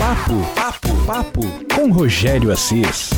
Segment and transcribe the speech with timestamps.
[0.00, 1.42] Papo, papo, papo
[1.74, 3.10] com Rogério Assis.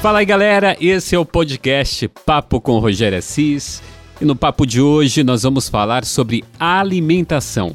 [0.00, 3.82] Fala aí galera, esse é o podcast Papo com Rogério Assis
[4.18, 7.74] e no papo de hoje nós vamos falar sobre alimentação.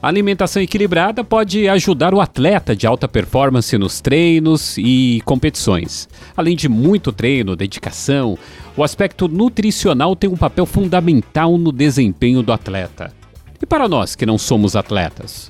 [0.00, 6.08] A alimentação equilibrada pode ajudar o atleta de alta performance nos treinos e competições.
[6.34, 8.38] Além de muito treino, dedicação,
[8.74, 13.12] o aspecto nutricional tem um papel fundamental no desempenho do atleta.
[13.60, 15.49] E para nós que não somos atletas?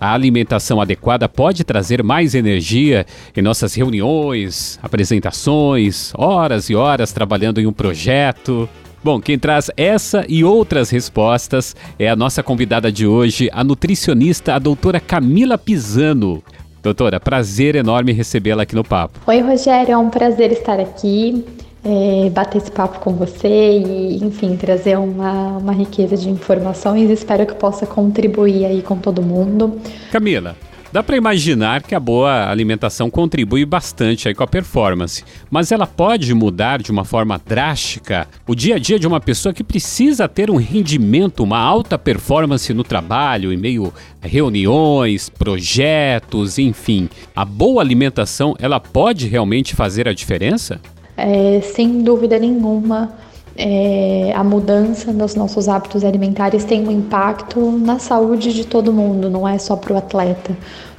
[0.00, 3.04] A alimentação adequada pode trazer mais energia
[3.36, 8.66] em nossas reuniões, apresentações, horas e horas trabalhando em um projeto.
[9.04, 14.54] Bom, quem traz essa e outras respostas é a nossa convidada de hoje, a nutricionista,
[14.54, 16.42] a doutora Camila Pisano.
[16.82, 19.20] Doutora, prazer enorme recebê-la aqui no Papo.
[19.26, 21.44] Oi, Rogério, é um prazer estar aqui
[21.84, 27.10] é, bater esse papo com você e, enfim, trazer uma, uma riqueza de informações.
[27.10, 29.78] Espero que possa contribuir aí com todo mundo.
[30.10, 30.56] Camila,
[30.92, 35.86] Dá para imaginar que a boa alimentação contribui bastante aí com a performance, mas ela
[35.86, 40.26] pode mudar de uma forma drástica o dia a dia de uma pessoa que precisa
[40.26, 47.08] ter um rendimento, uma alta performance no trabalho, em meio a reuniões, projetos, enfim.
[47.36, 50.80] A boa alimentação, ela pode realmente fazer a diferença?
[51.20, 53.12] É, sem dúvida nenhuma,
[53.56, 59.28] é, a mudança nos nossos hábitos alimentares tem um impacto na saúde de todo mundo,
[59.28, 60.56] não é só para o atleta.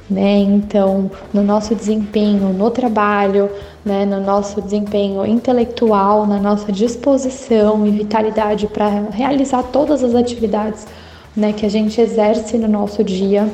[0.08, 0.38] Né?
[0.38, 3.50] Então, no nosso desempenho no trabalho,
[3.84, 4.04] né?
[4.04, 10.86] no nosso desempenho intelectual, na nossa disposição e vitalidade para realizar todas as atividades
[11.34, 13.48] né, que a gente exerce no nosso dia,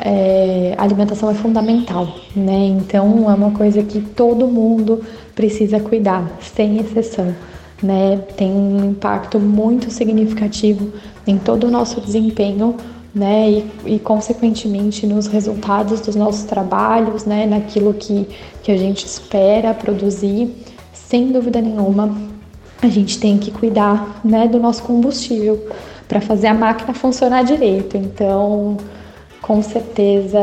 [0.00, 2.66] é, alimentação é fundamental, né?
[2.66, 5.02] Então é uma coisa que todo mundo
[5.34, 7.34] precisa cuidar, sem exceção.
[7.82, 8.18] Né?
[8.36, 10.92] Tem um impacto muito significativo
[11.26, 12.76] em todo o nosso desempenho
[13.14, 13.48] né?
[13.48, 17.46] E, e, consequentemente nos resultados dos nossos trabalhos, né?
[17.46, 18.26] Naquilo que,
[18.62, 20.52] que a gente espera produzir,
[20.92, 22.16] sem dúvida nenhuma,
[22.82, 24.48] a gente tem que cuidar, né?
[24.48, 25.64] Do nosso combustível
[26.08, 27.96] para fazer a máquina funcionar direito.
[27.96, 28.76] Então,
[29.44, 30.38] com certeza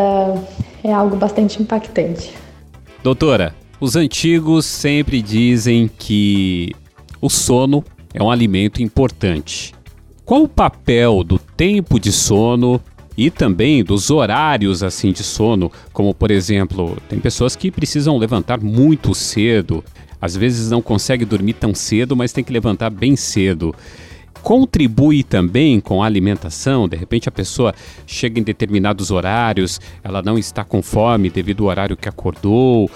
[0.84, 2.34] é algo bastante impactante.
[3.04, 6.72] Doutora, os antigos sempre dizem que
[7.20, 9.74] o sono é um alimento importante.
[10.24, 12.80] Qual o papel do tempo de sono
[13.18, 18.62] e também dos horários assim de sono, como por exemplo, tem pessoas que precisam levantar
[18.62, 19.84] muito cedo,
[20.22, 23.74] às vezes não consegue dormir tão cedo, mas tem que levantar bem cedo.
[24.44, 27.74] Contribui também com a alimentação, de repente a pessoa
[28.08, 32.90] chega em determinados horários, ela não está com fome devido ao horário que acordou,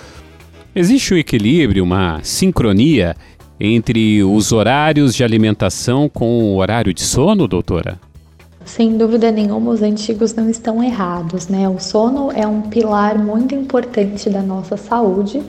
[0.78, 3.16] Existe um equilíbrio, uma sincronia
[3.58, 7.98] entre os horários de alimentação com o horário de sono, doutora?
[8.66, 11.70] Sem dúvida nenhuma, os antigos não estão errados, né?
[11.70, 15.42] O sono é um pilar muito importante da nossa saúde,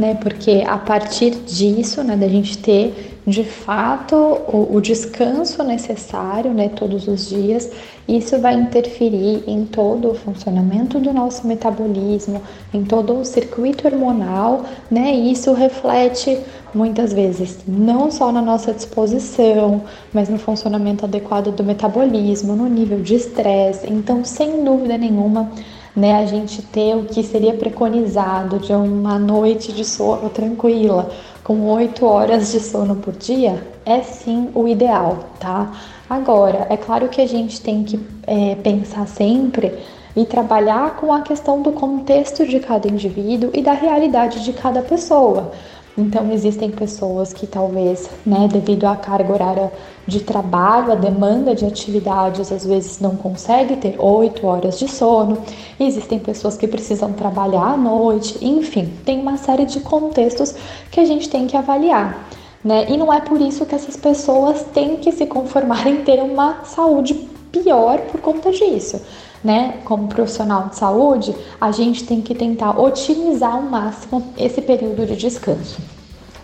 [0.00, 0.14] né?
[0.14, 6.70] Porque a partir disso, né, da gente ter de fato o, o, descanso necessário, né,
[6.70, 7.70] todos os dias,
[8.08, 12.40] isso vai interferir em todo o funcionamento do nosso metabolismo,
[12.72, 15.14] em todo o circuito hormonal, né?
[15.14, 16.40] E isso reflete
[16.74, 19.82] muitas vezes não só na nossa disposição,
[20.14, 23.86] mas no funcionamento adequado do metabolismo, no nível de estresse.
[23.86, 25.52] Então, sem dúvida nenhuma,
[26.00, 31.10] né, a gente ter o que seria preconizado de uma noite de sono tranquila,
[31.44, 35.70] com oito horas de sono por dia, é sim o ideal, tá?
[36.08, 39.78] Agora, é claro que a gente tem que é, pensar sempre
[40.16, 44.82] e trabalhar com a questão do contexto de cada indivíduo e da realidade de cada
[44.82, 45.52] pessoa.
[46.00, 49.72] Então, existem pessoas que talvez, né, devido à carga horária
[50.06, 55.36] de trabalho, a demanda de atividades, às vezes não consegue ter oito horas de sono.
[55.78, 60.54] Existem pessoas que precisam trabalhar à noite, enfim, tem uma série de contextos
[60.90, 62.28] que a gente tem que avaliar.
[62.64, 62.86] Né?
[62.88, 66.64] E não é por isso que essas pessoas têm que se conformar em ter uma
[66.64, 69.00] saúde pior por conta disso
[69.42, 69.78] né?
[69.84, 75.16] Como profissional de saúde, a gente tem que tentar otimizar ao máximo esse período de
[75.16, 75.80] descanso.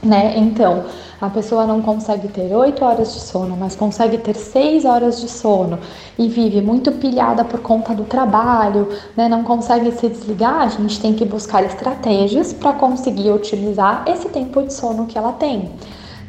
[0.02, 0.34] Né?
[0.38, 0.84] Então,
[1.20, 5.28] a pessoa não consegue ter 8 horas de sono, mas consegue ter 6 horas de
[5.28, 5.78] sono
[6.18, 9.28] e vive muito pilhada por conta do trabalho, né?
[9.28, 14.62] não consegue se desligar, a gente tem que buscar estratégias para conseguir otimizar esse tempo
[14.62, 15.70] de sono que ela tem.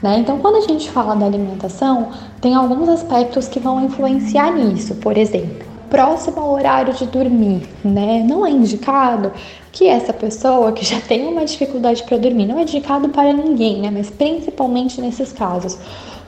[0.01, 0.19] Né?
[0.19, 2.09] Então, quando a gente fala da alimentação,
[2.39, 4.95] tem alguns aspectos que vão influenciar nisso.
[4.95, 8.23] Por exemplo, próximo ao horário de dormir, né?
[8.27, 9.31] Não é indicado
[9.71, 13.81] que essa pessoa que já tem uma dificuldade para dormir, não é indicado para ninguém,
[13.81, 13.89] né?
[13.91, 15.77] Mas principalmente nesses casos,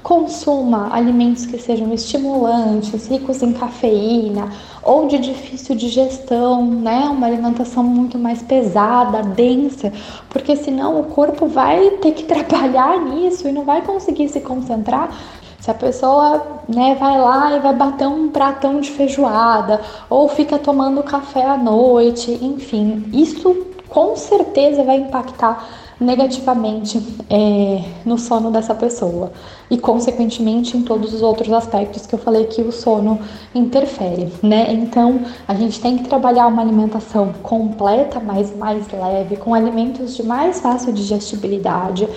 [0.01, 4.49] consuma alimentos que sejam estimulantes, ricos em cafeína
[4.83, 7.09] ou de difícil digestão, né?
[7.11, 9.91] Uma alimentação muito mais pesada, densa,
[10.29, 15.09] porque senão o corpo vai ter que trabalhar nisso e não vai conseguir se concentrar
[15.59, 20.57] se a pessoa né, vai lá e vai bater um pratão de feijoada ou fica
[20.57, 25.67] tomando café à noite, enfim, isso com certeza vai impactar
[25.99, 29.33] negativamente é, no sono dessa pessoa
[29.69, 33.19] e, consequentemente, em todos os outros aspectos que eu falei que o sono
[33.53, 34.71] interfere, né?
[34.71, 40.23] Então, a gente tem que trabalhar uma alimentação completa, mas mais leve, com alimentos de
[40.23, 42.07] mais fácil digestibilidade,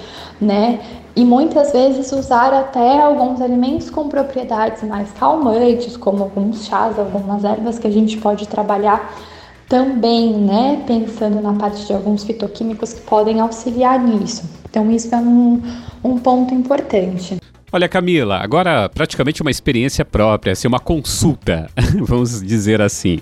[0.40, 0.78] né?
[1.14, 7.44] E muitas vezes usar até alguns alimentos com propriedades mais calmantes, como alguns chás, algumas
[7.44, 9.12] ervas que a gente pode trabalhar
[9.72, 14.44] também, né, pensando na parte de alguns fitoquímicos que podem auxiliar nisso.
[14.68, 15.62] Então, isso é um,
[16.04, 17.38] um ponto importante.
[17.72, 21.70] Olha, Camila, agora praticamente uma experiência própria, assim, uma consulta,
[22.02, 23.18] vamos dizer assim.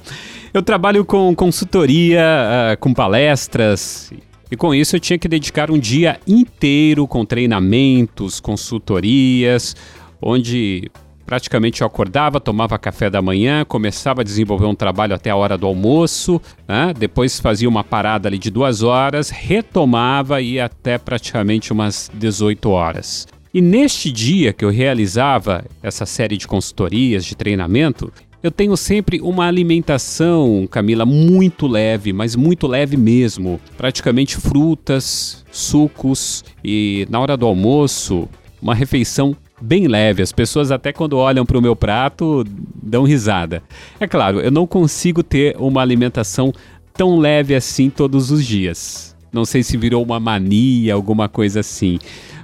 [0.52, 4.12] Eu trabalho com consultoria, uh, com palestras,
[4.50, 9.76] e com isso eu tinha que dedicar um dia inteiro com treinamentos, consultorias,
[10.20, 10.90] onde
[11.30, 15.56] Praticamente eu acordava, tomava café da manhã, começava a desenvolver um trabalho até a hora
[15.56, 16.92] do almoço, né?
[16.98, 23.28] depois fazia uma parada ali de duas horas, retomava e até praticamente umas 18 horas.
[23.54, 28.12] E neste dia que eu realizava essa série de consultorias, de treinamento,
[28.42, 33.60] eu tenho sempre uma alimentação, Camila, muito leve, mas muito leve mesmo.
[33.76, 38.28] Praticamente frutas, sucos e na hora do almoço,
[38.60, 40.22] uma refeição bem leve.
[40.22, 42.44] As pessoas até quando olham para o meu prato
[42.82, 43.62] dão risada.
[43.98, 46.52] É claro, eu não consigo ter uma alimentação
[46.94, 49.16] tão leve assim todos os dias.
[49.32, 51.98] Não sei se virou uma mania, alguma coisa assim.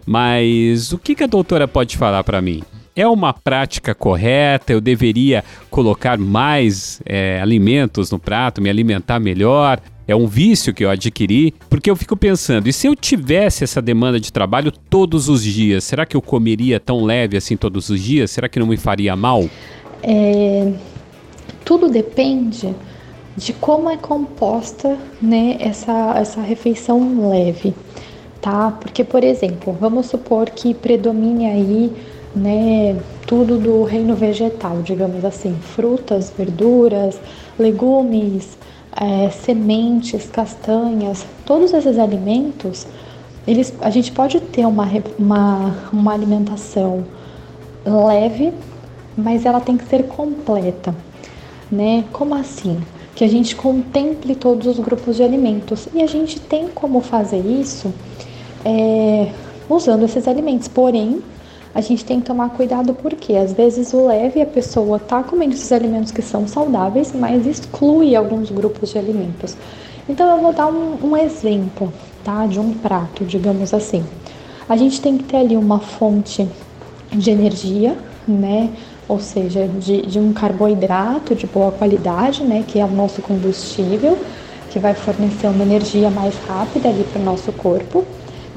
[0.06, 2.62] Mas o que, que a doutora pode falar para mim?
[2.94, 4.72] É uma prática correta?
[4.72, 9.80] Eu deveria colocar mais é, alimentos no prato, me alimentar melhor?
[10.08, 13.82] É um vício que eu adquiri, porque eu fico pensando, e se eu tivesse essa
[13.82, 18.00] demanda de trabalho todos os dias, será que eu comeria tão leve assim todos os
[18.00, 18.30] dias?
[18.30, 19.44] Será que não me faria mal?
[20.02, 20.72] É,
[21.64, 22.74] tudo depende
[23.36, 27.74] de como é composta né, essa, essa refeição leve,
[28.40, 28.70] tá?
[28.70, 31.92] Porque, por exemplo, vamos supor que predomine aí
[32.34, 37.18] né, tudo do reino vegetal, digamos assim, frutas, verduras,
[37.58, 38.56] legumes,
[38.96, 42.86] é, sementes, castanhas, todos esses alimentos,
[43.46, 44.88] eles, a gente pode ter uma,
[45.18, 47.04] uma, uma alimentação
[47.84, 48.52] leve,
[49.16, 50.94] mas ela tem que ser completa,
[51.70, 52.04] né?
[52.12, 52.80] Como assim?
[53.14, 57.38] Que a gente contemple todos os grupos de alimentos e a gente tem como fazer
[57.38, 57.92] isso
[58.64, 59.30] é,
[59.68, 61.22] usando esses alimentos, porém
[61.76, 65.52] a gente tem que tomar cuidado porque às vezes o leve a pessoa tá comendo
[65.52, 69.54] esses alimentos que são saudáveis, mas exclui alguns grupos de alimentos.
[70.08, 71.92] Então eu vou dar um, um exemplo,
[72.24, 74.02] tá, de um prato, digamos assim.
[74.66, 76.48] A gente tem que ter ali uma fonte
[77.12, 77.94] de energia,
[78.26, 78.70] né?
[79.06, 82.64] Ou seja, de, de um carboidrato de boa qualidade, né?
[82.66, 84.18] Que é o nosso combustível,
[84.70, 88.02] que vai fornecer uma energia mais rápida ali para o nosso corpo.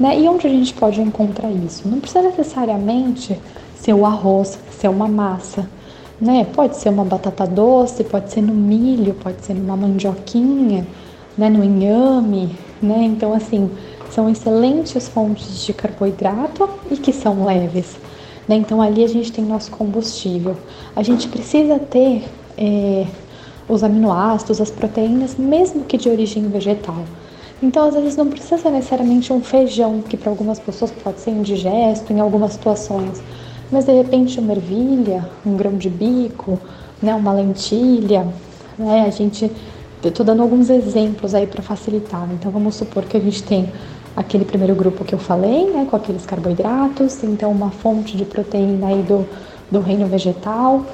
[0.00, 0.18] Né?
[0.18, 1.86] E onde a gente pode encontrar isso?
[1.86, 3.38] Não precisa necessariamente
[3.76, 5.68] ser o arroz, ser uma massa.
[6.18, 6.46] Né?
[6.54, 10.86] Pode ser uma batata doce, pode ser no milho, pode ser numa mandioquinha,
[11.36, 11.50] né?
[11.50, 12.56] no inhame.
[12.80, 13.02] Né?
[13.02, 13.70] Então, assim,
[14.10, 17.98] são excelentes fontes de carboidrato e que são leves.
[18.48, 18.56] Né?
[18.56, 20.56] Então, ali a gente tem nosso combustível.
[20.96, 22.24] A gente precisa ter
[22.56, 23.06] é,
[23.68, 27.04] os aminoácidos, as proteínas, mesmo que de origem vegetal.
[27.62, 31.30] Então, às vezes, não precisa ser necessariamente um feijão, que para algumas pessoas pode ser
[31.30, 33.22] indigesto em algumas situações,
[33.70, 36.58] mas de repente uma ervilha, um grão de bico,
[37.02, 38.26] né, uma lentilha,
[38.78, 39.50] né, a gente.
[40.02, 42.26] Eu estou dando alguns exemplos aí para facilitar.
[42.32, 43.70] Então, vamos supor que a gente tem
[44.16, 48.88] aquele primeiro grupo que eu falei, né, com aqueles carboidratos, então uma fonte de proteína
[48.88, 49.26] aí do,
[49.70, 50.84] do reino vegetal,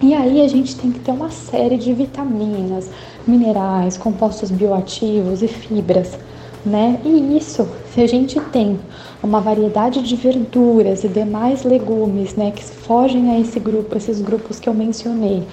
[0.00, 2.90] e aí a gente tem que ter uma série de vitaminas,
[3.28, 6.18] minerais, compostos bioativos e fibras,
[6.64, 6.98] né?
[7.04, 8.80] E isso, se a gente tem
[9.22, 14.58] uma variedade de verduras e demais legumes, né, que fogem a esse grupo, esses grupos
[14.58, 15.44] que eu mencionei,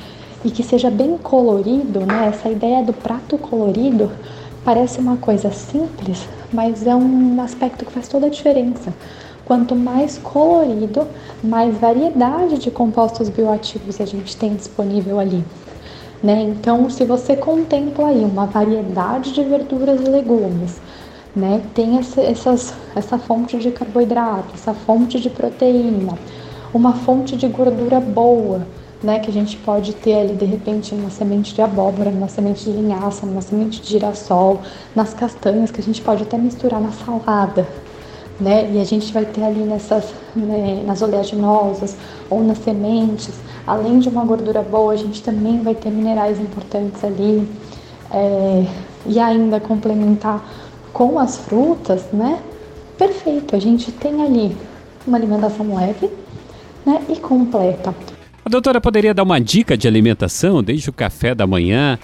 [0.44, 2.27] e que seja bem colorido, né?
[2.27, 4.12] Essa ideia do prato colorido
[4.63, 8.94] parece uma coisa simples, mas é um aspecto que faz toda a diferença.
[9.44, 11.08] Quanto mais colorido,
[11.44, 15.44] mais variedade de compostos bioativos a gente tem disponível ali.
[16.25, 16.41] Né?
[16.41, 20.82] Então, se você contempla aí uma variedade de verduras e legumes,
[21.36, 21.62] né?
[21.75, 26.17] tem essa, essas, essa fonte de carboidrato, essa fonte de proteína,
[26.74, 28.65] uma fonte de gordura boa,
[29.03, 32.63] né, que a gente pode ter ali de repente uma semente de abóbora, uma semente
[32.63, 34.62] de linhaça, uma semente de girassol,
[34.96, 37.67] nas castanhas que a gente pode até misturar na salada,
[38.39, 38.70] né?
[38.74, 41.96] E a gente vai ter ali nessas, né, nas oleaginosas
[42.30, 43.34] ou nas sementes,
[43.65, 47.48] além de uma gordura boa, a gente também vai ter minerais importantes ali.
[48.12, 48.65] É,
[49.06, 50.44] e ainda complementar
[50.92, 52.39] com as frutas, né?
[52.98, 54.56] Perfeito, a gente tem ali
[55.06, 56.10] uma alimentação leve,
[56.86, 57.04] né?
[57.10, 57.94] E completa.
[58.44, 62.00] A doutora poderia dar uma dica de alimentação, desde o café da manhã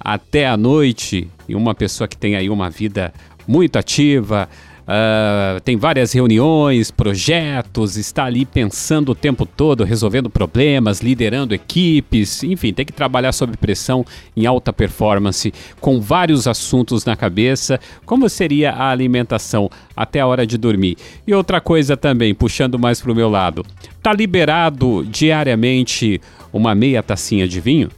[0.00, 3.12] até a noite, e uma pessoa que tem aí uma vida
[3.46, 4.48] muito ativa,
[4.84, 12.42] Uh, tem várias reuniões, projetos, está ali pensando o tempo todo, resolvendo problemas, liderando equipes,
[12.42, 14.04] enfim, tem que trabalhar sob pressão
[14.36, 17.80] em alta performance, com vários assuntos na cabeça.
[18.04, 20.98] Como seria a alimentação até a hora de dormir?
[21.26, 23.64] E outra coisa também, puxando mais para o meu lado,
[24.02, 26.20] tá liberado diariamente
[26.52, 27.88] uma meia tacinha de vinho?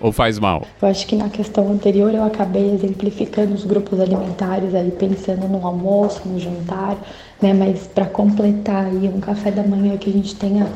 [0.00, 0.62] Ou faz mal?
[0.80, 5.66] Eu acho que na questão anterior eu acabei exemplificando os grupos alimentares aí pensando no
[5.66, 6.96] almoço, no jantar,
[7.40, 7.54] né?
[7.54, 10.66] Mas para completar aí um café da manhã que a gente tenha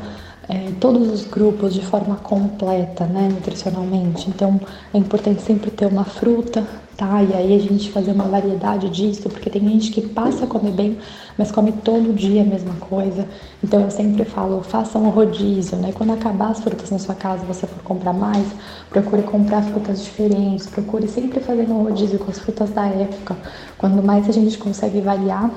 [0.49, 4.29] é, todos os grupos de forma completa, né, nutricionalmente.
[4.29, 4.59] Então
[4.93, 6.65] é importante sempre ter uma fruta,
[6.97, 7.23] tá?
[7.23, 10.71] E aí a gente fazer uma variedade disso, porque tem gente que passa a comer
[10.71, 10.97] bem,
[11.37, 13.27] mas come todo dia a mesma coisa.
[13.63, 15.91] Então eu sempre falo, faça um rodízio, né?
[15.93, 18.45] Quando acabar as frutas na sua casa, você for comprar mais,
[18.89, 23.37] procure comprar frutas diferentes, procure sempre fazer um rodízio com as frutas da época.
[23.77, 25.49] Quando mais a gente consegue variar,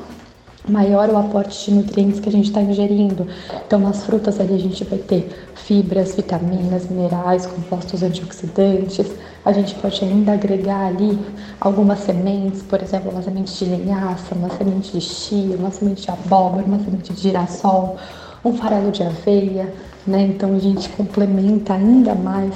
[0.68, 3.26] maior o aporte de nutrientes que a gente está ingerindo.
[3.66, 9.10] Então, nas frutas ali a gente vai ter fibras, vitaminas, minerais, compostos antioxidantes.
[9.44, 11.18] A gente pode ainda agregar ali
[11.60, 16.10] algumas sementes, por exemplo, uma semente de linhaça, uma semente de chia, uma semente de
[16.10, 17.96] abóbora, uma semente de girassol,
[18.42, 19.72] um farelo de aveia,
[20.06, 20.22] né?
[20.22, 22.54] Então a gente complementa ainda mais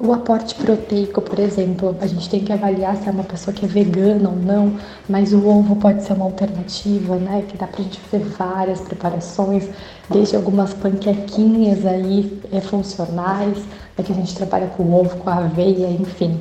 [0.00, 3.64] o aporte proteico, por exemplo, a gente tem que avaliar se é uma pessoa que
[3.64, 4.76] é vegana ou não,
[5.08, 7.44] mas o ovo pode ser uma alternativa, né?
[7.48, 9.68] Que dá pra gente fazer várias preparações,
[10.08, 13.58] desde algumas panquequinhas aí é, funcionais,
[13.96, 16.40] né, que a gente trabalha com ovo, com aveia, enfim.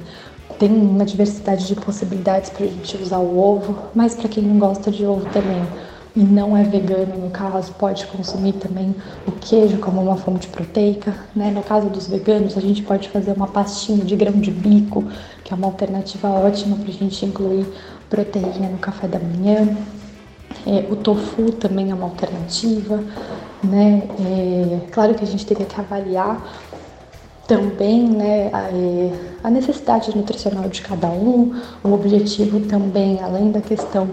[0.60, 4.60] Tem uma diversidade de possibilidades para a gente usar o ovo, mas para quem não
[4.60, 5.64] gosta de ovo também
[6.18, 8.96] e não é vegano, no caso, pode consumir também
[9.28, 11.14] o queijo como uma fonte proteica.
[11.36, 11.52] Né?
[11.52, 15.04] No caso dos veganos, a gente pode fazer uma pastinha de grão de bico,
[15.44, 17.68] que é uma alternativa ótima para a gente incluir
[18.10, 19.78] proteína no café da manhã.
[20.66, 23.00] É, o tofu também é uma alternativa,
[23.64, 24.02] né?
[24.20, 26.42] É, claro que a gente teria que avaliar
[27.48, 33.62] também né, a, é, a necessidade nutricional de cada um, o objetivo também, além da
[33.62, 34.10] questão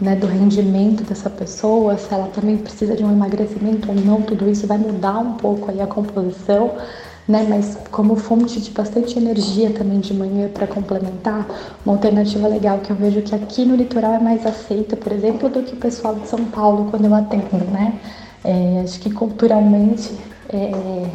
[0.00, 4.48] né, do rendimento dessa pessoa, se ela também precisa de um emagrecimento ou não, tudo
[4.48, 6.72] isso vai mudar um pouco aí a composição,
[7.26, 11.46] né, mas como fonte de bastante energia também de manhã para complementar,
[11.84, 15.48] uma alternativa legal que eu vejo que aqui no litoral é mais aceita, por exemplo,
[15.48, 18.00] do que o pessoal de São Paulo quando eu atendo, né?
[18.44, 20.14] É, acho que culturalmente
[20.48, 21.10] é,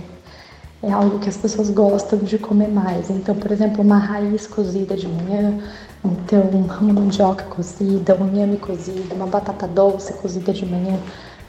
[0.84, 3.10] é algo que as pessoas gostam de comer mais.
[3.10, 5.58] Então, por exemplo, uma raiz cozida de manhã,
[6.04, 11.00] então uma mandioca cozida, um inhame cozido, uma batata doce cozida de manhã,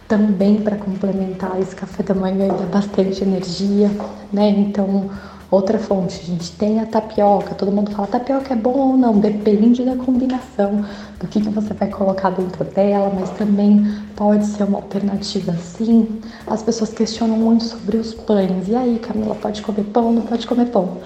[0.07, 3.91] também para complementar esse café da manhã e dar bastante energia,
[4.33, 4.49] né?
[4.51, 5.11] Então,
[5.51, 9.19] outra fonte, a gente tem a tapioca, todo mundo fala tapioca é bom ou não,
[9.19, 10.85] depende da combinação,
[11.19, 13.85] do que, que você vai colocar dentro dela, mas também
[14.15, 16.21] pode ser uma alternativa sim.
[16.47, 20.47] As pessoas questionam muito sobre os pães, e aí Camila, pode comer pão, não pode
[20.47, 20.99] comer pão?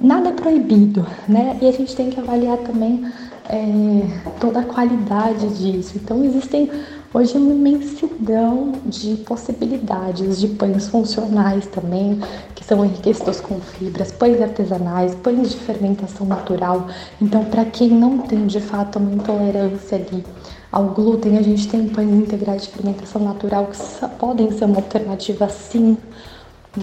[0.00, 1.56] Nada é proibido, né?
[1.60, 3.04] E a gente tem que avaliar também
[3.48, 4.02] é,
[4.40, 5.94] toda a qualidade disso.
[5.96, 6.70] Então existem
[7.12, 12.20] hoje uma imensidão de possibilidades de pães funcionais também,
[12.54, 16.86] que são enriquecidos com fibras, pães artesanais, pães de fermentação natural.
[17.20, 20.24] Então, para quem não tem de fato uma intolerância ali
[20.70, 25.48] ao glúten, a gente tem pães integrais de fermentação natural que podem ser uma alternativa
[25.48, 25.96] sim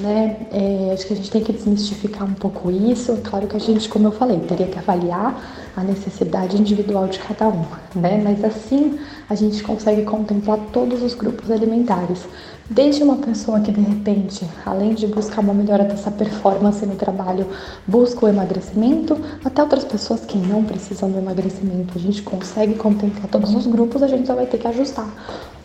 [0.01, 0.47] né?
[0.51, 3.11] É, acho que a gente tem que desmistificar um pouco isso.
[3.11, 5.41] É claro que a gente, como eu falei, teria que avaliar
[5.75, 8.21] a necessidade individual de cada um, né?
[8.23, 8.97] Mas assim
[9.29, 12.25] a gente consegue contemplar todos os grupos alimentares.
[12.69, 17.45] Desde uma pessoa que de repente, além de buscar uma melhora dessa performance no trabalho,
[17.85, 21.93] busca o emagrecimento, até outras pessoas que não precisam do emagrecimento.
[21.95, 25.07] A gente consegue contemplar todos os grupos, a gente só vai ter que ajustar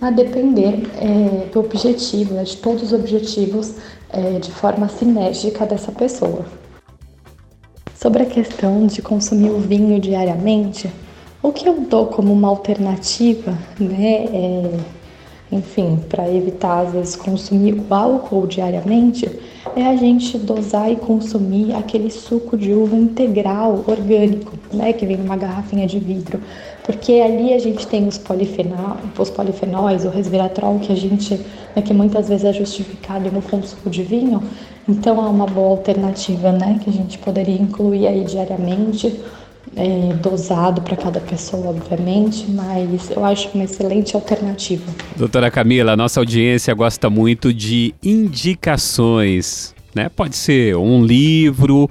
[0.00, 3.74] a depender é, do objetivo, né, de todos os objetivos
[4.08, 6.44] é, de forma sinérgica dessa pessoa.
[7.94, 10.90] Sobre a questão de consumir o vinho diariamente,
[11.42, 14.80] o que eu dou como uma alternativa, né, é,
[15.52, 19.28] enfim, para evitar às vezes consumir o álcool diariamente,
[19.76, 25.16] é a gente dosar e consumir aquele suco de uva integral, orgânico, né, que vem
[25.16, 26.40] numa garrafinha de vidro,
[26.84, 31.34] porque ali a gente tem os, polifenol, os polifenóis, o resveratrol que a gente,
[31.74, 34.42] né, que muitas vezes é justificado no consumo de vinho,
[34.88, 39.20] então é uma boa alternativa, né, que a gente poderia incluir aí diariamente
[39.76, 44.84] é, dosado para cada pessoa, obviamente, mas eu acho uma excelente alternativa.
[45.16, 50.08] Doutora Camila, nossa audiência gosta muito de indicações, né?
[50.08, 51.88] Pode ser um livro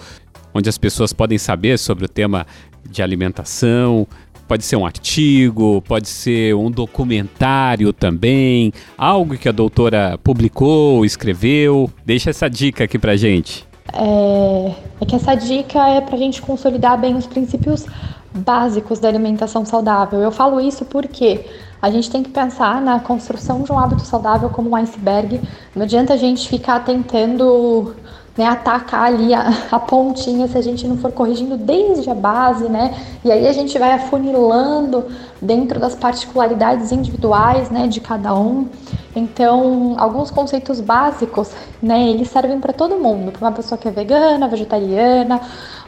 [0.54, 2.46] onde as pessoas podem saber sobre o tema
[2.90, 4.08] de alimentação,
[4.48, 11.90] pode ser um artigo, pode ser um documentário também, algo que a doutora publicou, escreveu.
[12.04, 13.69] Deixa essa dica aqui pra gente.
[13.94, 17.86] É, é que essa dica é para a gente consolidar bem os princípios
[18.34, 20.20] básicos da alimentação saudável.
[20.20, 21.46] Eu falo isso porque
[21.82, 25.42] a gente tem que pensar na construção de um hábito saudável como um iceberg.
[25.76, 27.96] Não adianta a gente ficar tentando
[28.38, 32.70] né, atacar ali a, a, pontinha se a gente não for corrigindo desde a base,
[32.70, 32.94] né?
[33.24, 35.06] E aí a gente vai afunilando
[35.42, 38.68] dentro das particularidades individuais, né, de cada um.
[39.16, 43.92] Então, alguns conceitos básicos, né, eles servem para todo mundo, para uma pessoa que é
[43.92, 45.42] vegana, vegetariana,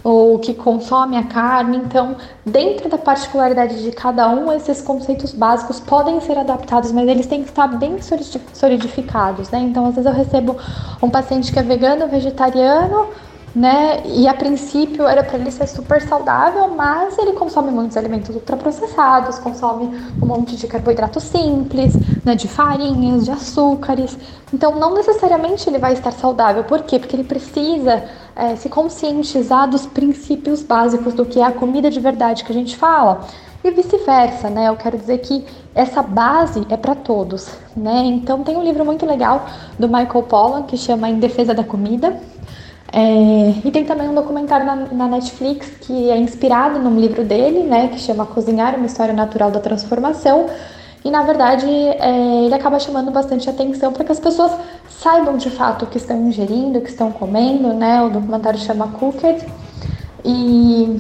[0.04, 1.78] ou que consome a carne.
[1.78, 2.16] Então,
[2.46, 7.44] dentro da particularidade de cada um, esses conceitos básicos podem ser adaptados, mas eles têm
[7.44, 7.98] que estar bem
[8.54, 9.60] solidificados, né?
[9.60, 10.58] Então, às vezes eu recebo
[11.02, 13.10] um paciente que é vegano, vegetariano,
[13.54, 14.02] né?
[14.06, 19.40] E a princípio era para ele ser super saudável, mas ele consome muitos alimentos ultraprocessados,
[19.40, 22.34] consome um monte de carboidrato simples, né?
[22.34, 24.18] De farinhas, de açúcares.
[24.54, 26.64] Então, não necessariamente ele vai estar saudável.
[26.64, 26.98] Por quê?
[26.98, 28.04] Porque ele precisa
[28.36, 32.56] é, se conscientizar dos princípios básicos do que é a comida de verdade que a
[32.56, 33.28] gente fala.
[33.64, 34.70] E vice-versa, né?
[34.70, 35.46] Eu quero dizer que
[35.76, 37.48] essa base é para todos,
[37.78, 38.02] né?
[38.06, 39.46] Então tem um livro muito legal
[39.78, 42.20] do Michael Pollan que chama Em Defesa da Comida,
[42.94, 47.64] é, e tem também um documentário na, na, Netflix que é inspirado num livro dele,
[47.64, 50.48] né, que chama Cozinhar, uma história natural da transformação.
[51.04, 54.52] E na verdade é, ele acaba chamando bastante atenção para que as pessoas
[54.88, 58.04] saibam de fato o que estão ingerindo, o que estão comendo, né?
[58.04, 59.46] O documentário chama Cooked.
[60.24, 61.00] E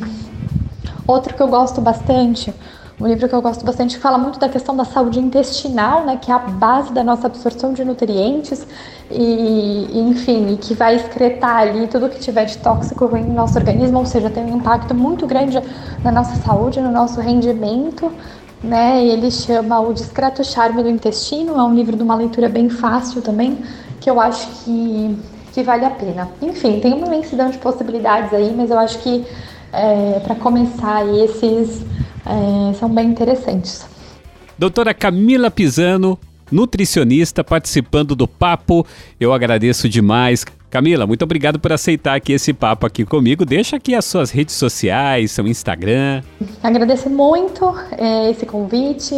[1.05, 2.53] outro que eu gosto bastante
[3.01, 6.31] um livro que eu gosto bastante fala muito da questão da saúde intestinal, né, que
[6.31, 8.63] é a base da nossa absorção de nutrientes
[9.09, 13.57] e, enfim, e que vai excretar ali tudo que tiver de tóxico ruim no nosso
[13.57, 15.59] organismo, ou seja, tem um impacto muito grande
[16.03, 18.11] na nossa saúde, no nosso rendimento,
[18.63, 19.05] né?
[19.05, 23.21] Ele chama O Discreto Charme do Intestino, é um livro de uma leitura bem fácil
[23.21, 23.57] também,
[23.99, 25.17] que eu acho que,
[25.53, 26.29] que vale a pena.
[26.41, 29.25] Enfim, tem uma imensidão de possibilidades aí, mas eu acho que
[29.73, 31.85] é, para começar esses
[32.25, 33.85] é, são bem interessantes.
[34.57, 36.19] Doutora Camila Pisano,
[36.51, 38.85] nutricionista, participando do papo.
[39.19, 40.45] Eu agradeço demais.
[40.69, 43.45] Camila, muito obrigado por aceitar aqui esse papo aqui comigo.
[43.45, 46.23] Deixa aqui as suas redes sociais, seu Instagram.
[46.63, 49.13] Agradeço muito é, esse convite,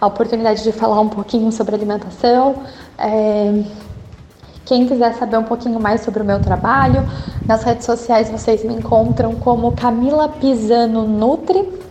[0.00, 2.62] a oportunidade de falar um pouquinho sobre alimentação.
[2.98, 3.64] É,
[4.64, 7.06] quem quiser saber um pouquinho mais sobre o meu trabalho,
[7.46, 11.83] nas redes sociais vocês me encontram como Camila Pisano Nutri.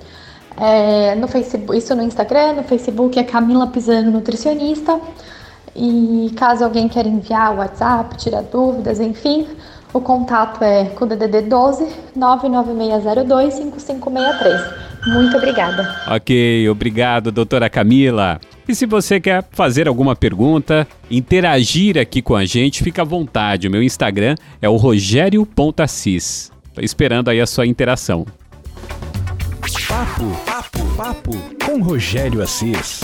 [0.57, 4.99] É, no Facebook, isso no Instagram, no Facebook é Camila Pisano Nutricionista.
[5.75, 9.47] E caso alguém queira enviar o WhatsApp, tirar dúvidas, enfim,
[9.91, 14.83] o contato é com o DDD 12 99602 5563.
[15.07, 15.95] Muito obrigada.
[16.07, 18.39] Ok, obrigado, doutora Camila.
[18.67, 23.67] E se você quer fazer alguma pergunta, interagir aqui com a gente, fica à vontade.
[23.67, 26.51] O meu Instagram é o rogério.assis.
[26.69, 28.25] Estou esperando aí a sua interação.
[29.63, 31.31] Papo, papo, papo
[31.65, 32.99] com Rogério Assis.